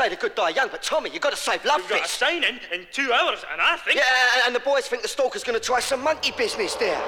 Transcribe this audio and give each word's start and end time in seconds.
say 0.00 0.08
the 0.08 0.16
good 0.16 0.34
die 0.34 0.50
young, 0.50 0.68
but 0.70 0.82
Tommy, 0.82 1.10
you've 1.10 1.20
got 1.20 1.30
to 1.30 1.36
save 1.36 1.62
love 1.64 1.80
We've 1.82 1.90
got 1.90 2.06
a 2.06 2.08
signing 2.08 2.58
in 2.72 2.86
two 2.90 3.12
hours, 3.12 3.44
and 3.52 3.60
I 3.60 3.76
think. 3.76 3.96
Yeah, 3.96 4.46
and 4.46 4.54
the 4.54 4.60
boys 4.60 4.86
think 4.86 5.02
the 5.02 5.08
stalker's 5.08 5.44
going 5.44 5.58
to 5.58 5.64
try 5.64 5.80
some 5.80 6.02
monkey 6.02 6.32
business 6.36 6.74
there. 6.76 7.02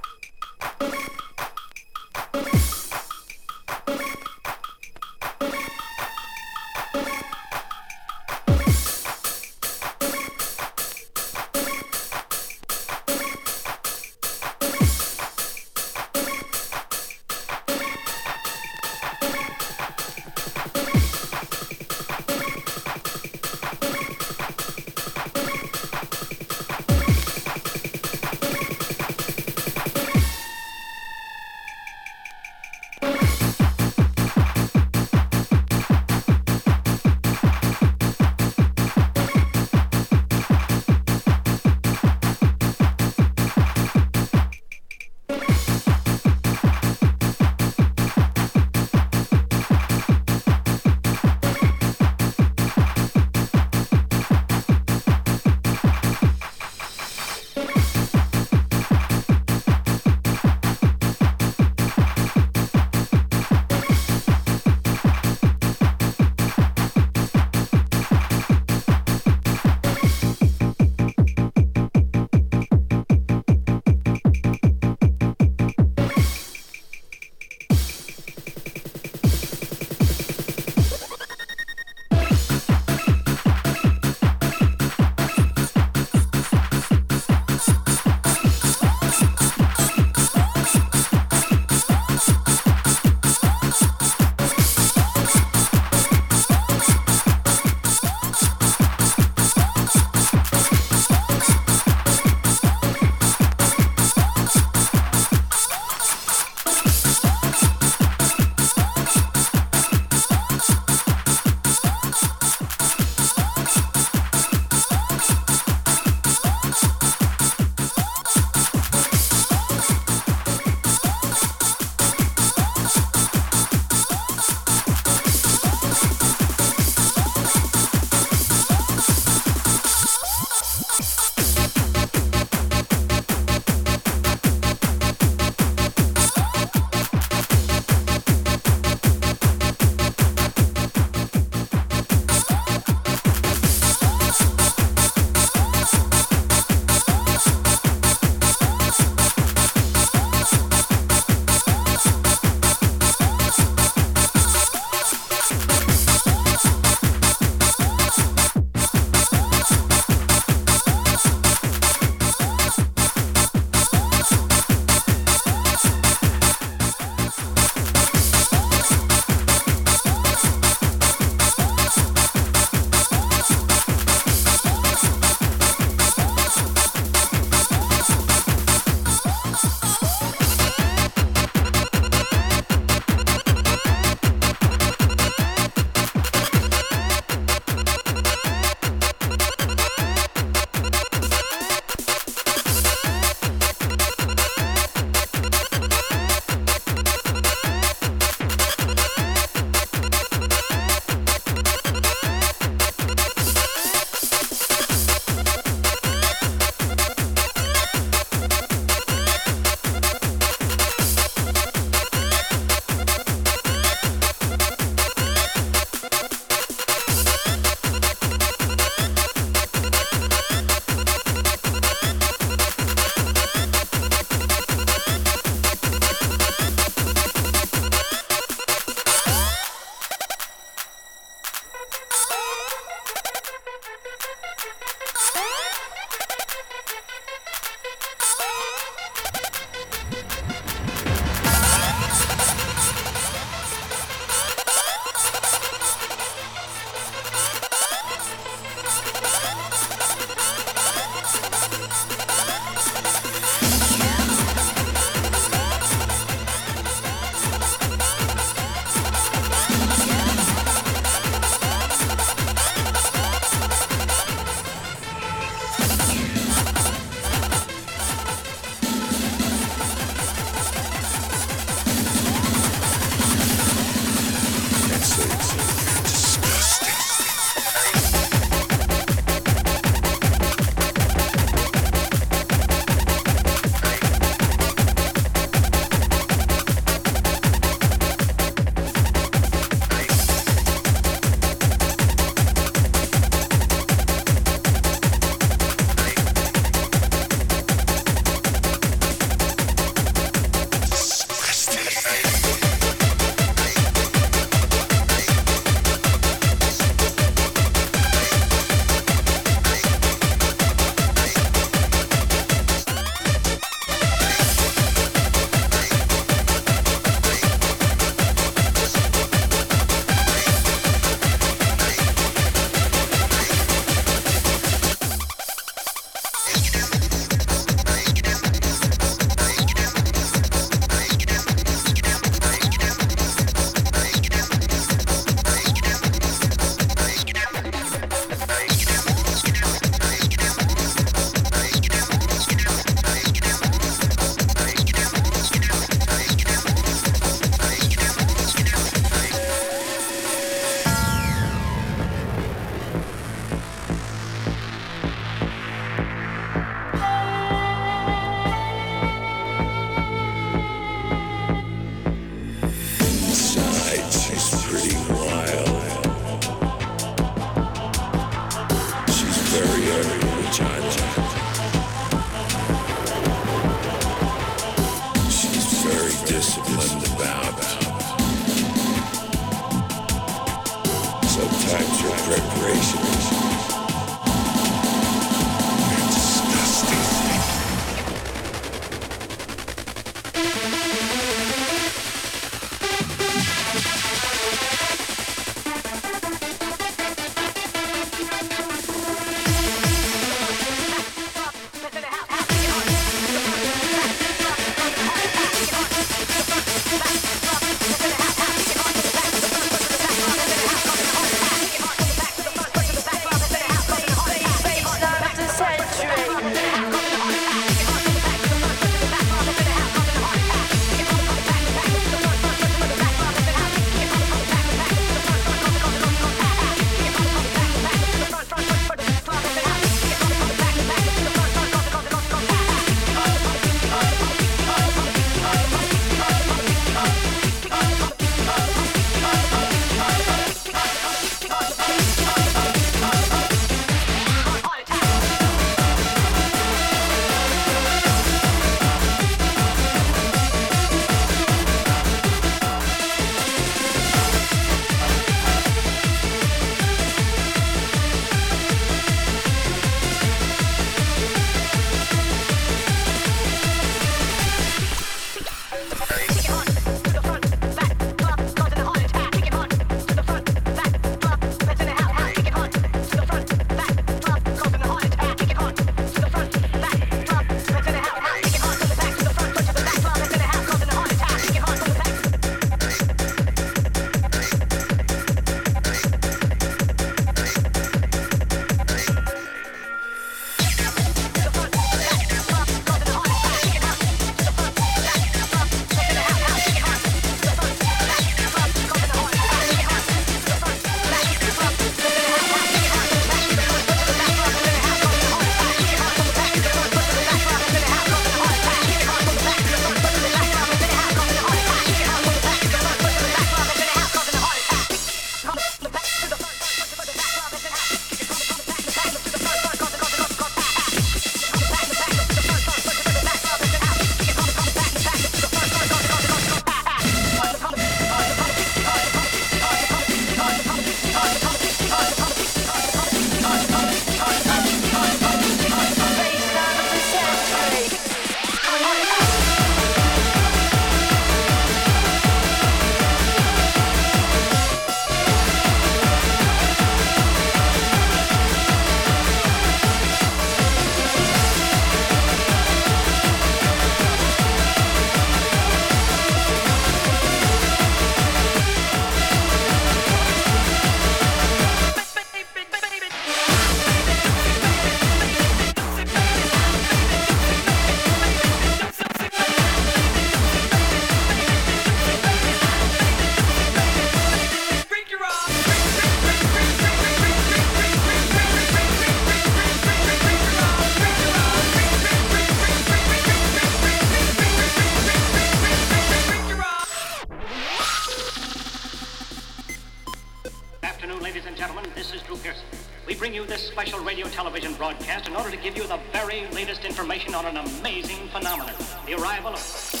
Ladies 591.41 591.47
and 591.47 591.57
gentlemen. 591.57 591.91
This 591.95 592.13
is 592.13 592.21
Drew 592.21 592.37
Pearson. 592.37 592.65
We 593.07 593.15
bring 593.15 593.33
you 593.33 593.45
this 593.47 593.65
special 593.65 593.99
radio 594.03 594.27
television 594.27 594.75
broadcast 594.75 595.27
in 595.27 595.35
order 595.35 595.49
to 595.49 595.57
give 595.57 595.75
you 595.75 595.87
the 595.87 595.97
very 596.13 596.45
latest 596.51 596.85
information 596.85 597.33
on 597.33 597.47
an 597.47 597.57
amazing 597.57 598.27
phenomenon 598.27 598.75
the 599.07 599.15
arrival 599.15 599.53
of. 599.53 600.00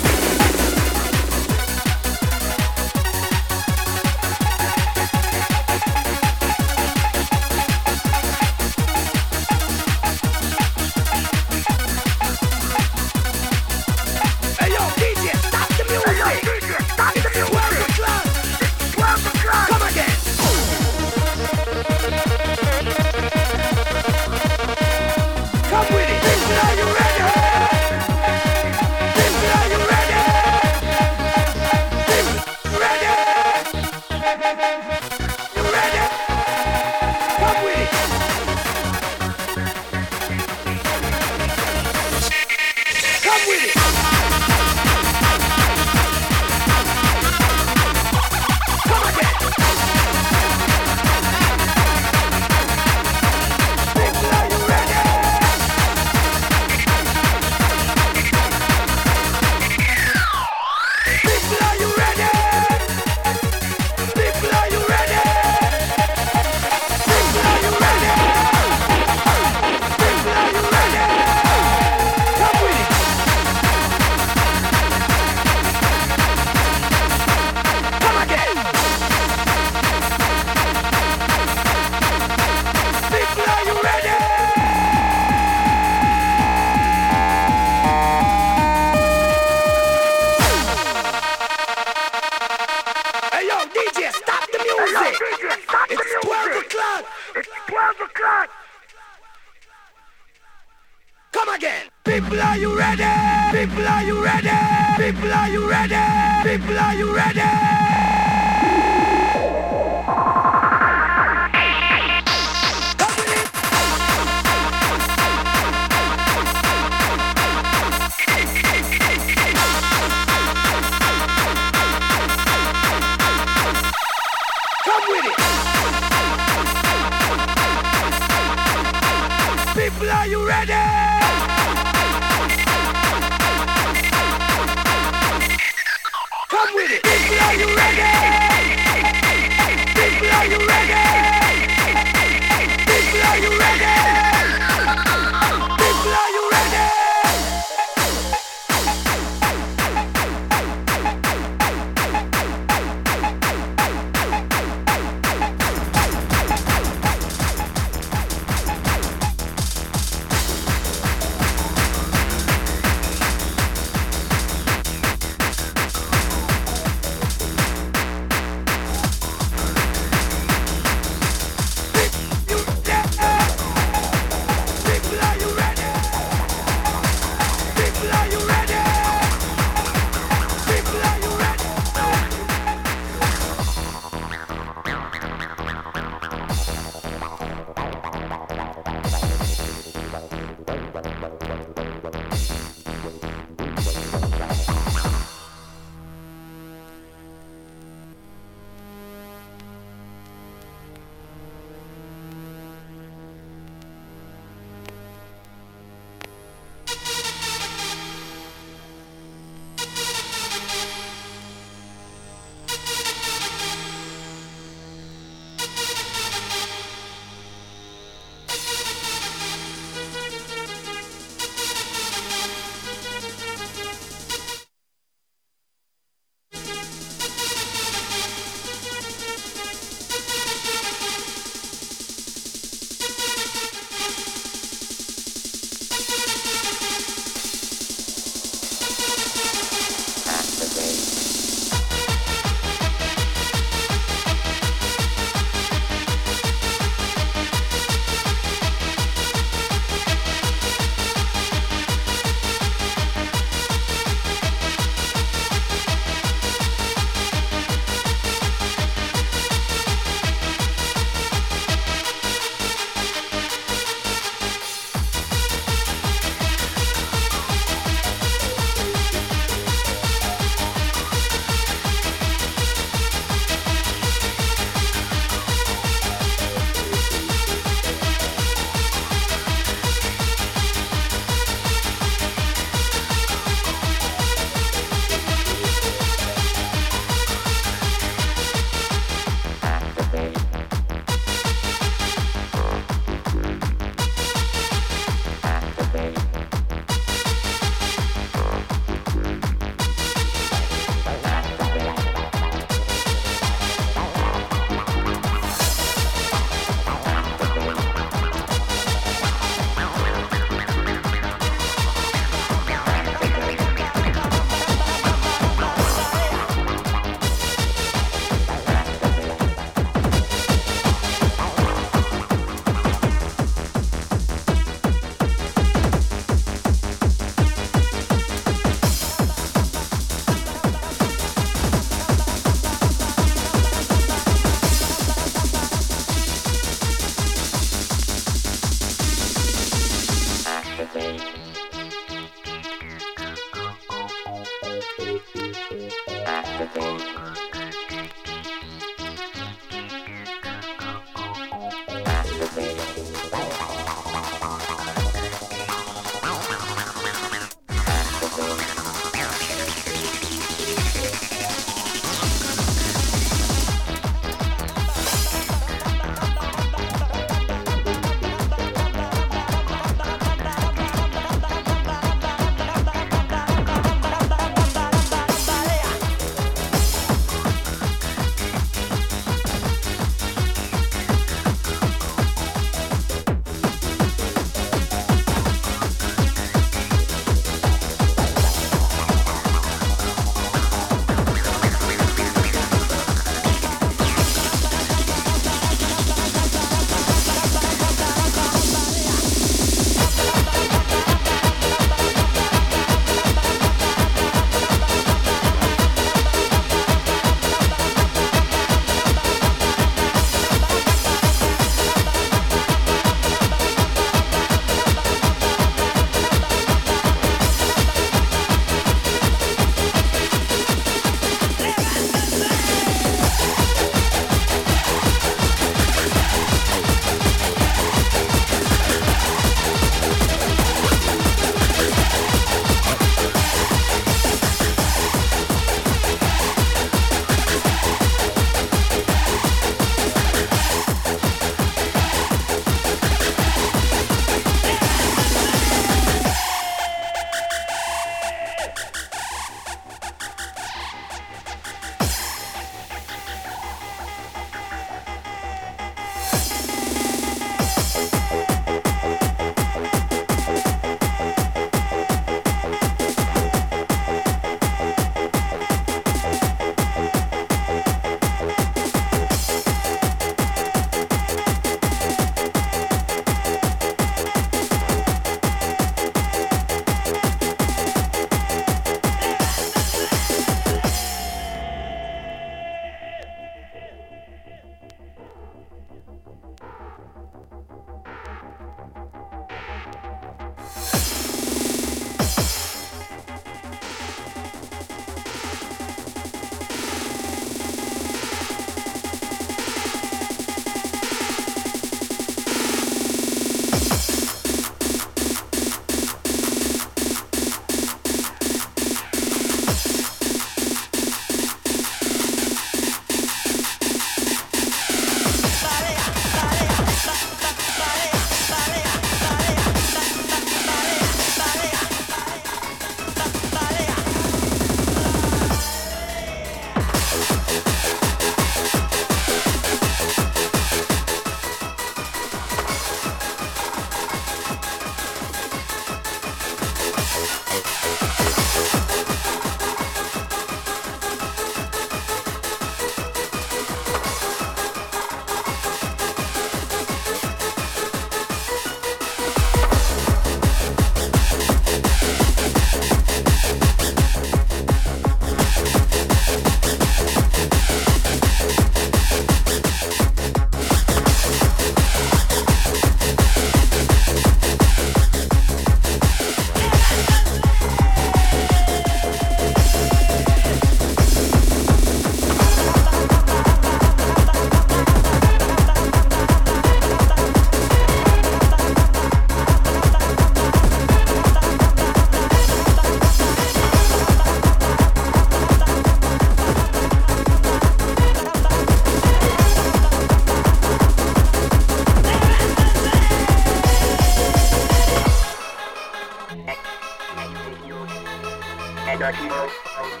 Jackie. 599.01 600.00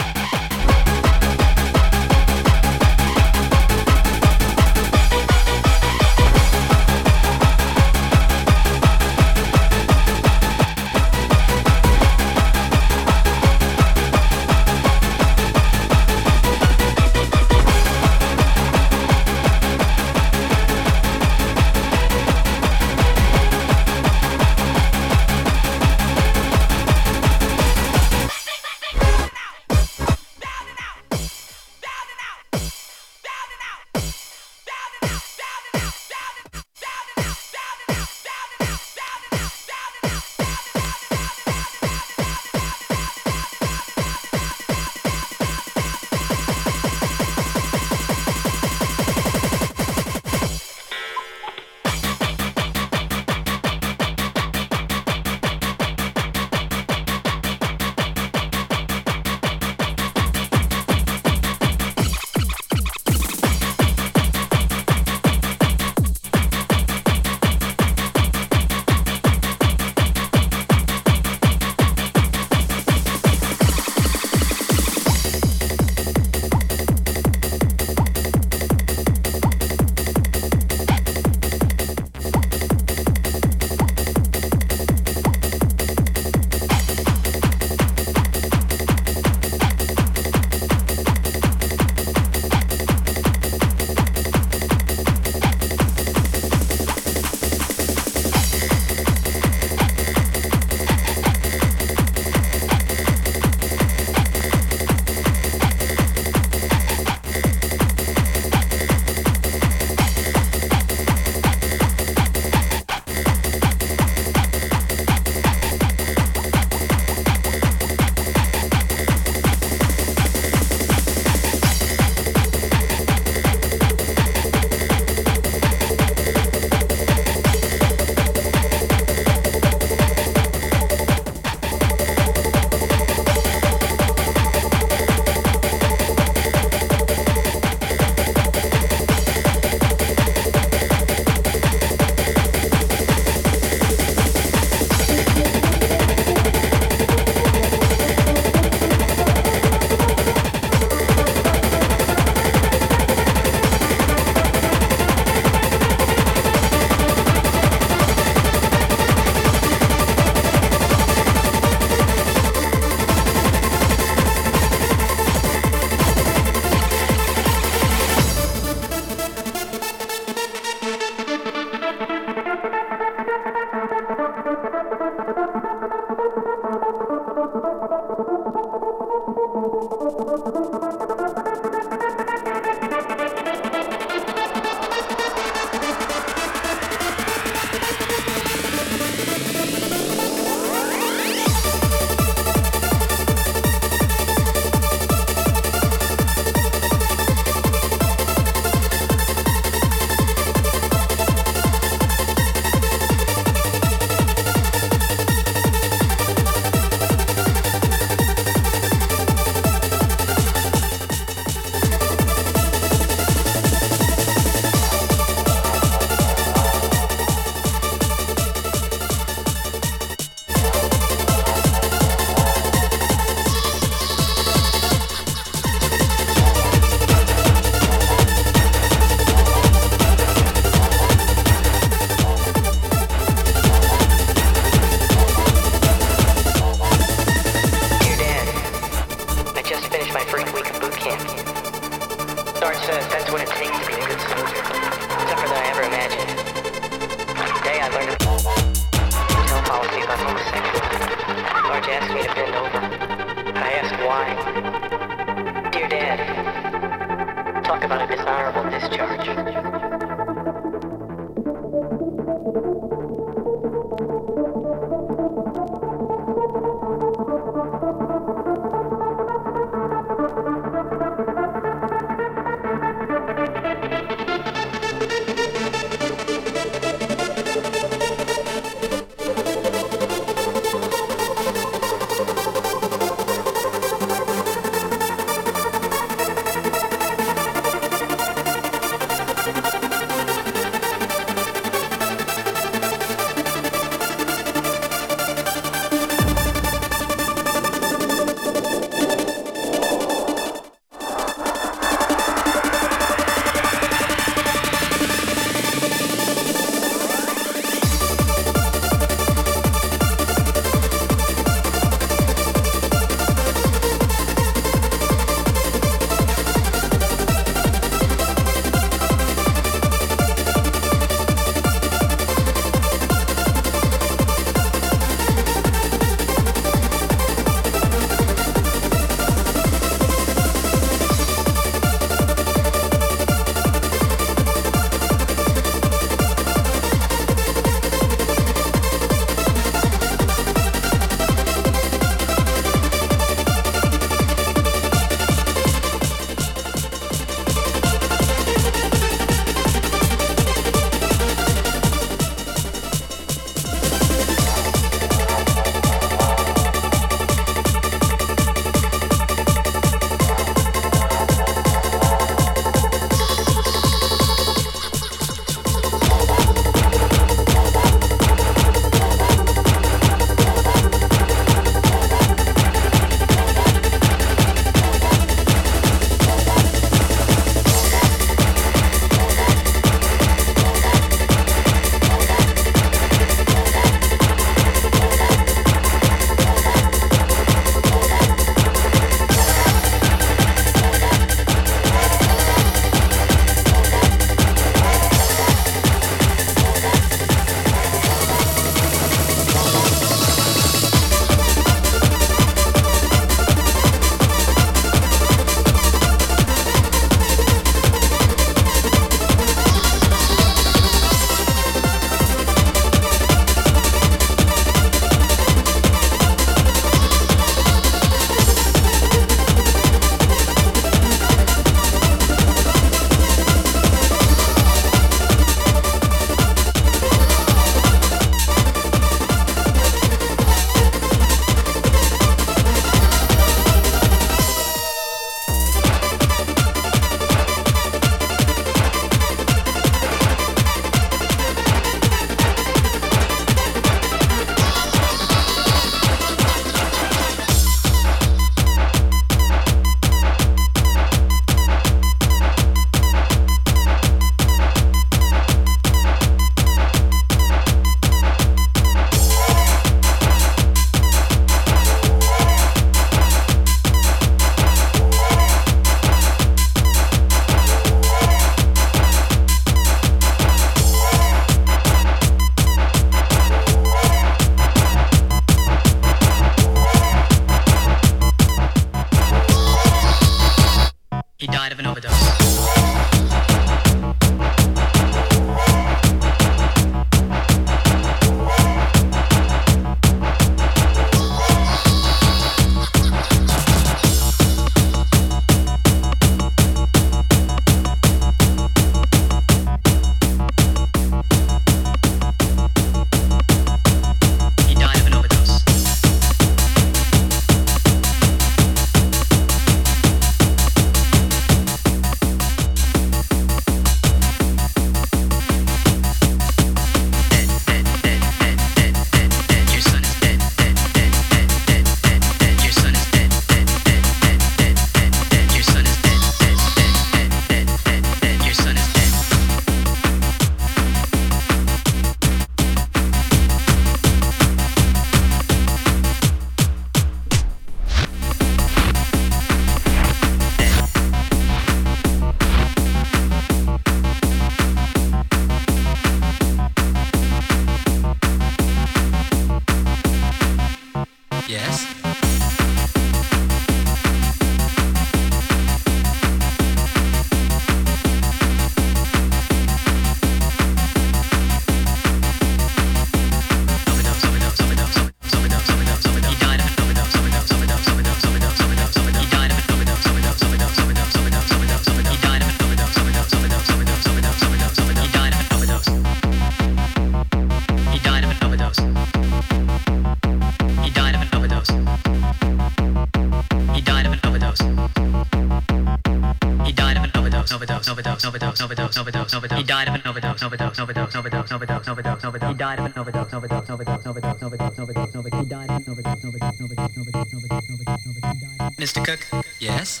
Died 592.62 592.78
of 592.78 592.84
an 592.84 592.92
overdose. 592.96 593.32
Overdose. 593.32 593.70
Overdose. 593.70 594.06
Overdose. 594.06 594.40
Overdose. 594.40 594.78
Overdose. 594.78 595.16
Overdose. 595.16 595.40
He 595.40 595.48
died 595.48 595.68
of 595.68 595.76
an 595.78 595.84
overdose. 595.90 596.24
Overdose. 596.24 596.60
Overdose. 596.60 596.96
Overdose. 596.96 597.34
Overdose. 597.34 597.68
Overdose. 597.72 598.32
He 598.32 598.46
died. 598.46 598.76
Mr. 598.76 599.04
Cook. 599.04 599.26
Yes? 599.58 600.00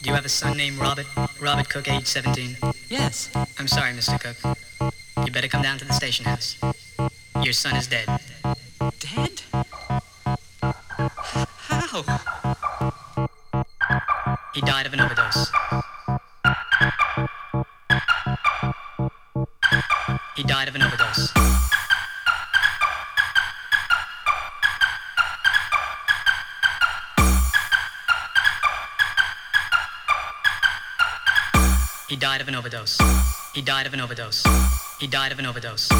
Do 0.00 0.08
you 0.08 0.14
have 0.14 0.24
a 0.24 0.30
son 0.30 0.56
named 0.56 0.78
Robert? 0.78 1.04
Robert 1.38 1.68
Cook, 1.68 1.88
age 1.88 2.06
17. 2.06 2.56
Yes. 2.88 3.28
I'm 3.58 3.68
sorry, 3.68 3.92
Mr. 3.92 4.18
Cook. 4.18 4.56
You 5.26 5.32
better 5.32 5.48
come 5.48 5.60
down 5.60 5.76
to 5.80 5.84
the 5.84 5.92
station 5.92 6.24
house. 6.24 6.56
Your 7.42 7.52
son 7.52 7.76
is 7.76 7.86
dead. 7.86 8.06
Dead? 8.06 8.31
He 33.54 33.60
died 33.60 33.86
of 33.86 33.92
an 33.92 34.00
overdose. 34.00 34.42
He 34.98 35.06
died 35.06 35.30
of 35.30 35.38
an 35.38 35.44
overdose. 35.44 35.90